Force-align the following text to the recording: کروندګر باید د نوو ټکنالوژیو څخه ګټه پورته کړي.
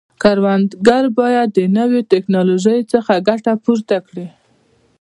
کروندګر 0.21 1.03
باید 1.19 1.47
د 1.57 1.59
نوو 1.77 1.99
ټکنالوژیو 2.11 2.89
څخه 2.93 3.13
ګټه 3.27 3.53
پورته 3.63 3.97
کړي. 4.07 4.27